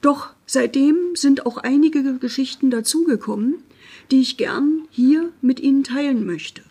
[0.00, 3.56] Doch seitdem sind auch einige Geschichten dazugekommen,
[4.10, 6.62] die ich gern hier mit Ihnen teilen möchte.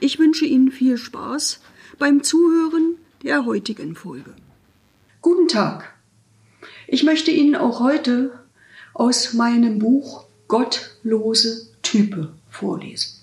[0.00, 1.60] Ich wünsche Ihnen viel Spaß
[1.98, 4.34] beim Zuhören der heutigen Folge.
[5.20, 5.94] Guten Tag.
[6.88, 8.38] Ich möchte Ihnen auch heute
[8.94, 13.22] aus meinem Buch Gottlose Type vorlesen.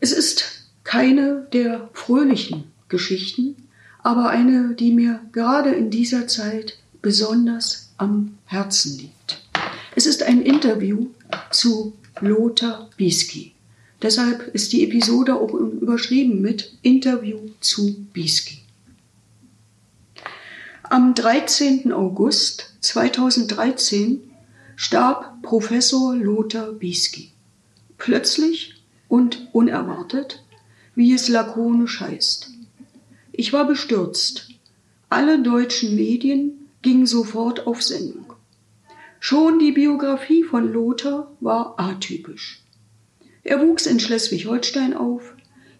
[0.00, 3.68] Es ist keine der fröhlichen Geschichten,
[4.02, 9.42] aber eine, die mir gerade in dieser Zeit besonders am Herzen liegt.
[9.94, 11.08] Es ist ein Interview
[11.50, 13.52] zu Lothar Bieski.
[14.02, 18.62] Deshalb ist die Episode auch überschrieben mit Interview zu Bieski.
[20.84, 21.92] Am 13.
[21.92, 24.20] August 2013
[24.76, 27.32] starb Professor Lothar Bieski.
[27.98, 30.42] Plötzlich und unerwartet,
[30.94, 32.50] wie es lakonisch heißt.
[33.32, 34.48] Ich war bestürzt.
[35.10, 38.34] Alle deutschen Medien gingen sofort auf Sendung.
[39.18, 42.62] Schon die Biografie von Lothar war atypisch.
[43.42, 45.34] Er wuchs in Schleswig-Holstein auf,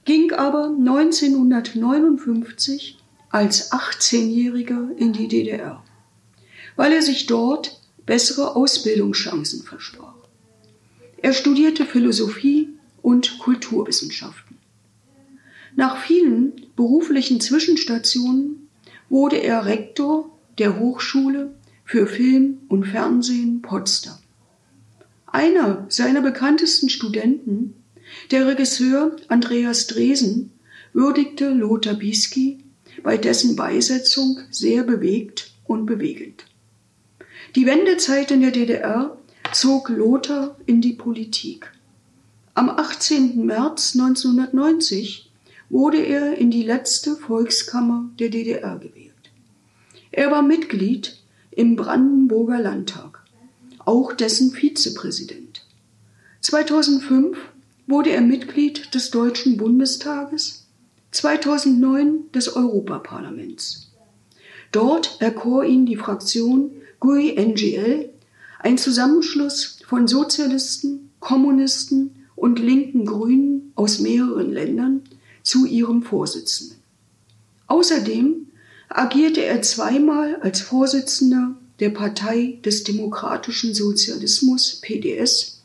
[0.05, 2.99] ging aber 1959
[3.31, 5.85] als 18-Jähriger in die DDR,
[6.77, 10.15] weil er sich dort bessere Ausbildungschancen versprach.
[11.19, 12.71] Er studierte Philosophie
[13.03, 14.57] und Kulturwissenschaften.
[15.77, 18.69] Nach vielen beruflichen Zwischenstationen
[19.09, 21.55] wurde er Rektor der Hochschule
[21.87, 24.19] für Film und Fernsehen Potsdam.
[25.27, 27.75] Einer seiner bekanntesten Studenten,
[28.31, 30.53] der Regisseur Andreas Dresen,
[30.93, 32.59] würdigte Lothar Bisky
[33.03, 36.45] bei dessen Beisetzung sehr bewegt und bewegend.
[37.57, 39.17] Die Wendezeit in der DDR
[39.53, 41.73] zog Lothar in die Politik.
[42.53, 43.47] Am 18.
[43.47, 45.31] März 1990
[45.71, 49.10] wurde er in die letzte Volkskammer der DDR gewählt.
[50.13, 51.19] Er war Mitglied
[51.51, 53.21] im Brandenburger Landtag
[53.85, 55.67] auch dessen Vizepräsident.
[56.41, 57.37] 2005
[57.87, 60.67] wurde er Mitglied des Deutschen Bundestages,
[61.11, 63.91] 2009 des Europaparlaments.
[64.71, 68.11] Dort erkor ihn die Fraktion GUI NGL,
[68.61, 75.03] ein Zusammenschluss von Sozialisten, Kommunisten und linken Grünen aus mehreren Ländern,
[75.43, 76.77] zu ihrem Vorsitzenden.
[77.67, 78.47] Außerdem
[78.91, 85.63] agierte er zweimal als Vorsitzender der Partei des demokratischen Sozialismus PDS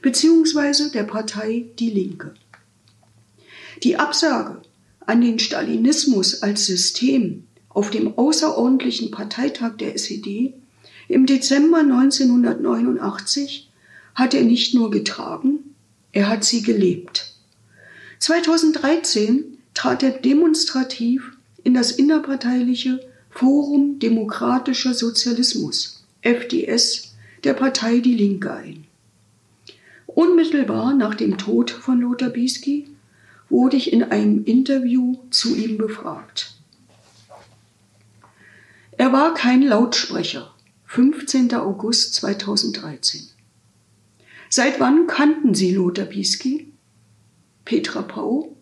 [0.00, 2.34] beziehungsweise der Partei Die Linke.
[3.82, 4.62] Die Absage
[5.00, 10.54] an den Stalinismus als System auf dem außerordentlichen Parteitag der SED
[11.08, 13.70] im Dezember 1989
[14.14, 15.74] hat er nicht nur getragen,
[16.12, 17.34] er hat sie gelebt.
[18.18, 21.37] 2013 trat er demonstrativ
[21.68, 22.98] in das innerparteiliche
[23.28, 27.14] Forum Demokratischer Sozialismus, FDS,
[27.44, 28.86] der Partei Die Linke ein.
[30.06, 32.88] Unmittelbar nach dem Tod von Lothar Bisky
[33.50, 36.54] wurde ich in einem Interview zu ihm befragt.
[38.96, 40.50] Er war kein Lautsprecher.
[40.86, 41.52] 15.
[41.52, 43.28] August 2013.
[44.48, 46.72] Seit wann kannten Sie Lothar Bisky?
[47.66, 48.56] Petra Pau.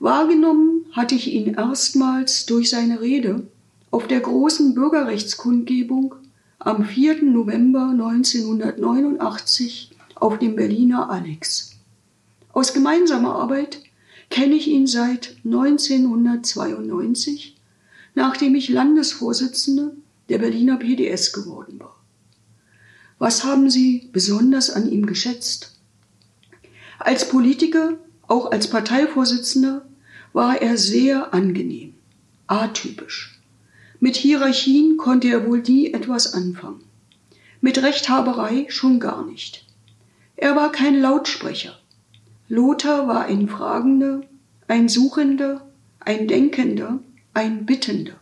[0.00, 3.46] Wahrgenommen hatte ich ihn erstmals durch seine Rede
[3.90, 6.14] auf der großen Bürgerrechtskundgebung
[6.58, 7.24] am 4.
[7.24, 11.72] November 1989 auf dem Berliner Annex.
[12.52, 13.82] Aus gemeinsamer Arbeit
[14.28, 17.56] kenne ich ihn seit 1992,
[18.14, 19.96] nachdem ich Landesvorsitzende
[20.28, 21.96] der Berliner PDS geworden war.
[23.18, 25.78] Was haben Sie besonders an ihm geschätzt?
[26.98, 29.86] Als Politiker, auch als Parteivorsitzender,
[30.32, 31.94] war er sehr angenehm,
[32.46, 33.40] atypisch.
[33.98, 36.82] Mit Hierarchien konnte er wohl nie etwas anfangen.
[37.60, 39.66] Mit Rechthaberei schon gar nicht.
[40.36, 41.78] Er war kein Lautsprecher.
[42.48, 44.22] Lothar war ein Fragender,
[44.68, 45.68] ein Suchender,
[46.00, 47.00] ein Denkender,
[47.34, 48.14] ein Bittender.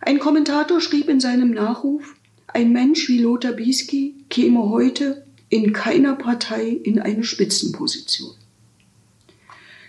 [0.00, 2.16] Ein Kommentator schrieb in seinem Nachruf,
[2.48, 8.34] ein Mensch wie Lothar Bisky käme heute in keiner Partei in eine Spitzenposition.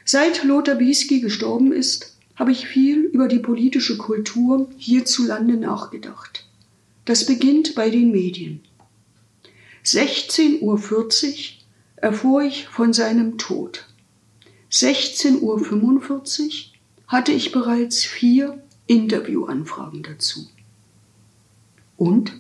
[0.06, 6.48] Seit Lothar Bisky gestorben ist, habe ich viel über die politische Kultur hierzulande nachgedacht.
[7.06, 8.62] Das beginnt bei den Medien.
[9.86, 10.81] 16.40 Uhr
[11.98, 13.86] erfuhr ich von seinem Tod.
[14.71, 16.51] 16.45 Uhr
[17.07, 20.48] hatte ich bereits vier Interviewanfragen dazu.
[21.98, 22.33] Und?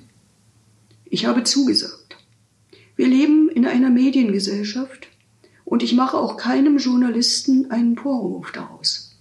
[1.05, 2.17] Ich habe zugesagt.
[2.95, 5.10] Wir leben in einer Mediengesellschaft
[5.71, 9.15] und ich mache auch keinem Journalisten einen Vorwurf daraus.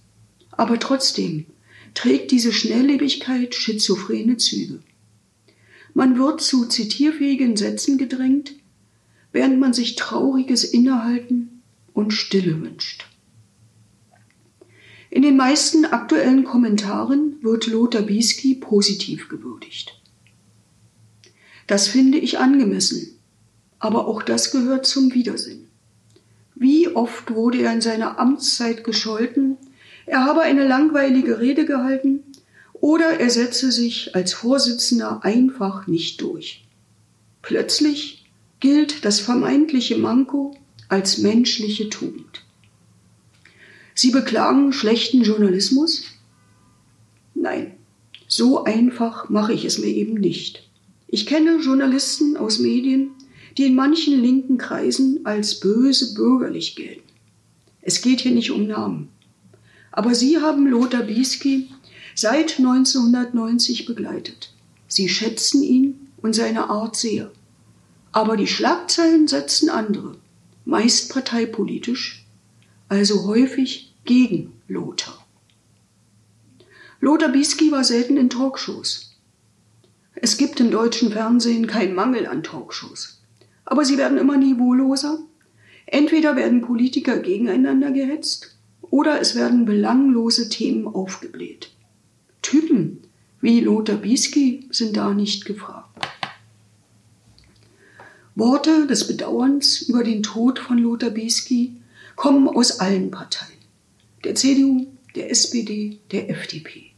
[0.51, 1.45] Aber trotzdem
[1.93, 4.83] trägt diese Schnelllebigkeit schizophrene Züge.
[5.93, 8.51] Man wird zu zitierfähigen Sätzen gedrängt,
[9.31, 11.61] während man sich trauriges Innehalten
[11.93, 13.05] und Stille wünscht.
[15.09, 20.01] In den meisten aktuellen Kommentaren wird Lothar Bisky positiv gewürdigt.
[21.67, 23.17] Das finde ich angemessen,
[23.79, 25.70] aber auch das gehört zum Widersinn.
[26.61, 29.57] Wie oft wurde er in seiner Amtszeit gescholten,
[30.05, 32.19] er habe eine langweilige Rede gehalten
[32.73, 36.63] oder er setze sich als Vorsitzender einfach nicht durch.
[37.41, 38.29] Plötzlich
[38.59, 40.55] gilt das vermeintliche Manko
[40.87, 42.43] als menschliche Tugend.
[43.95, 46.03] Sie beklagen schlechten Journalismus?
[47.33, 47.71] Nein,
[48.27, 50.69] so einfach mache ich es mir eben nicht.
[51.07, 53.15] Ich kenne Journalisten aus Medien,
[53.57, 57.01] die in manchen linken Kreisen als böse bürgerlich gelten.
[57.81, 59.09] Es geht hier nicht um Namen.
[59.91, 61.69] Aber Sie haben Lothar Bisky
[62.15, 64.53] seit 1990 begleitet.
[64.87, 67.31] Sie schätzen ihn und seine Art sehr.
[68.11, 70.15] Aber die Schlagzeilen setzen andere,
[70.65, 72.25] meist parteipolitisch,
[72.89, 75.25] also häufig gegen Lothar.
[76.99, 79.15] Lothar Bisky war selten in Talkshows.
[80.13, 83.20] Es gibt im deutschen Fernsehen keinen Mangel an Talkshows.
[83.71, 85.19] Aber sie werden immer niveauloser.
[85.85, 91.71] Entweder werden Politiker gegeneinander gehetzt oder es werden belanglose Themen aufgebläht.
[92.41, 92.99] Typen
[93.39, 96.05] wie Lothar Bisky sind da nicht gefragt.
[98.35, 101.77] Worte des Bedauerns über den Tod von Lothar Bisky
[102.17, 103.57] kommen aus allen Parteien.
[104.25, 106.91] Der CDU, der SPD, der FDP.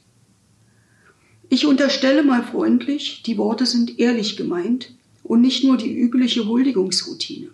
[1.49, 7.49] Ich unterstelle mal freundlich, die Worte sind ehrlich gemeint und nicht nur die übliche Huldigungsroutine.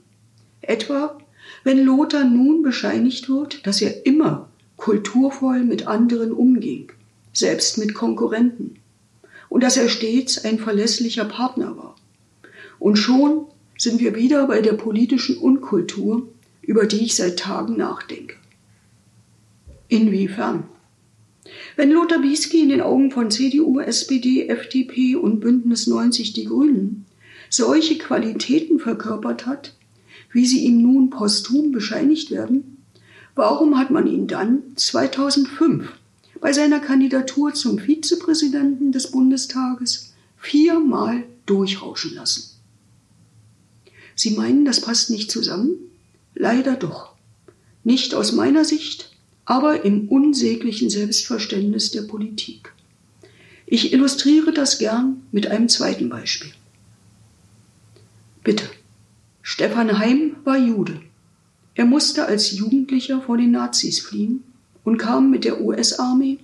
[0.61, 1.17] Etwa,
[1.63, 6.91] wenn Lothar nun bescheinigt wird, dass er immer kulturvoll mit anderen umging,
[7.33, 8.75] selbst mit Konkurrenten,
[9.49, 11.95] und dass er stets ein verlässlicher Partner war.
[12.77, 13.45] Und schon
[13.77, 16.27] sind wir wieder bei der politischen Unkultur,
[16.61, 18.35] über die ich seit Tagen nachdenke.
[19.87, 20.65] Inwiefern?
[21.75, 27.05] Wenn Lothar Bisky in den Augen von CDU, SPD, FDP und Bündnis 90 Die Grünen
[27.49, 29.73] solche Qualitäten verkörpert hat,
[30.31, 32.83] wie sie ihm nun posthum bescheinigt werden,
[33.35, 35.91] warum hat man ihn dann 2005
[36.39, 42.55] bei seiner Kandidatur zum Vizepräsidenten des Bundestages viermal durchrauschen lassen.
[44.15, 45.71] Sie meinen, das passt nicht zusammen?
[46.35, 47.13] Leider doch.
[47.83, 49.11] Nicht aus meiner Sicht,
[49.45, 52.73] aber im unsäglichen Selbstverständnis der Politik.
[53.65, 56.51] Ich illustriere das gern mit einem zweiten Beispiel.
[58.43, 58.65] Bitte.
[59.41, 61.01] Stefan Heim war Jude.
[61.75, 64.43] Er musste als Jugendlicher vor den Nazis fliehen
[64.83, 66.39] und kam mit der US-Armee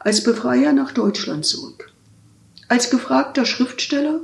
[0.00, 1.92] als Befreier nach Deutschland zurück.
[2.68, 4.22] Als gefragter Schriftsteller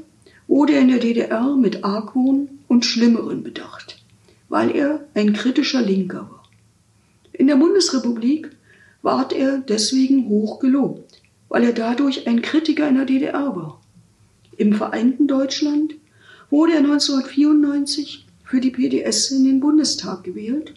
[0.49, 4.03] wurde er in der DDR mit Argwohn und Schlimmeren bedacht,
[4.49, 6.43] weil er ein kritischer Linker war.
[7.33, 8.51] In der Bundesrepublik
[9.03, 13.81] ward er deswegen hoch gelobt, weil er dadurch ein Kritiker in der DDR war.
[14.57, 15.95] Im vereinten Deutschland
[16.53, 20.75] wurde er 1994 für die PDS in den Bundestag gewählt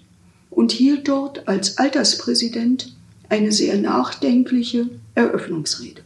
[0.49, 2.95] und hielt dort als Alterspräsident
[3.27, 6.01] eine sehr nachdenkliche Eröffnungsrede.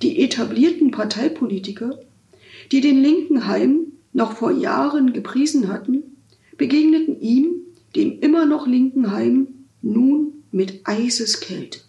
[0.00, 1.98] Die etablierten Parteipolitiker,
[2.72, 6.02] die den linken Heim noch vor Jahren gepriesen hatten,
[6.56, 7.56] begegneten ihm,
[7.94, 9.48] dem immer noch linken Heim,
[9.82, 11.80] nun mit Eiseskälte.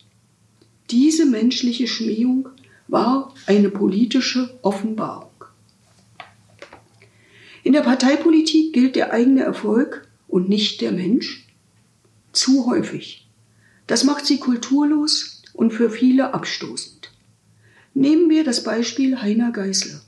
[0.92, 2.50] Diese menschliche Schmähung
[2.90, 5.27] war eine politische Offenbarung.
[7.68, 11.46] In der Parteipolitik gilt der eigene Erfolg und nicht der Mensch?
[12.32, 13.28] Zu häufig.
[13.88, 17.12] Das macht sie kulturlos und für viele abstoßend.
[17.94, 20.00] Nehmen wir das Beispiel Heiner Geißler.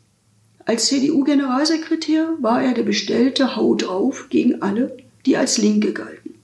[0.64, 6.36] Als CDU-Generalsekretär war er der bestellte Haut auf gegen alle, die als Linke galten.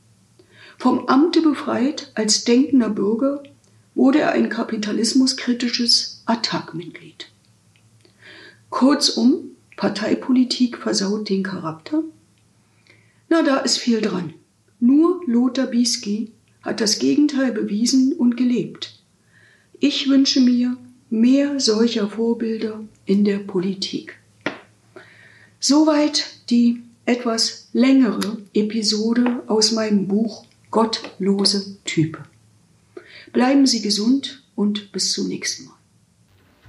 [0.77, 3.41] Vom Amte befreit als denkender Bürger
[3.93, 7.27] wurde er ein kapitalismuskritisches Attac-Mitglied.
[8.69, 12.03] Kurzum, Parteipolitik versaut den Charakter?
[13.29, 14.33] Na, da ist viel dran.
[14.79, 18.99] Nur Lothar Bisky hat das Gegenteil bewiesen und gelebt.
[19.79, 20.77] Ich wünsche mir
[21.09, 24.17] mehr solcher Vorbilder in der Politik.
[25.59, 32.19] Soweit die etwas längere Episode aus meinem Buch Gottlose Type.
[33.31, 35.75] Bleiben Sie gesund und bis zum nächsten Mal.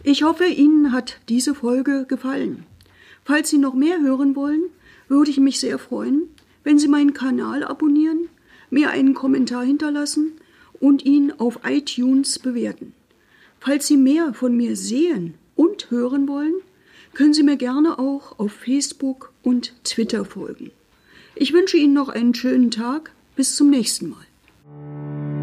[0.02, 2.64] Ich hoffe, Ihnen hat diese Folge gefallen.
[3.26, 4.62] Falls Sie noch mehr hören wollen,
[5.08, 6.28] würde ich mich sehr freuen,
[6.62, 8.28] wenn Sie meinen Kanal abonnieren,
[8.70, 10.34] mir einen Kommentar hinterlassen
[10.78, 12.92] und ihn auf iTunes bewerten.
[13.58, 16.54] Falls Sie mehr von mir sehen und hören wollen,
[17.14, 20.70] können Sie mir gerne auch auf Facebook und Twitter folgen.
[21.34, 23.10] Ich wünsche Ihnen noch einen schönen Tag.
[23.34, 25.35] Bis zum nächsten Mal.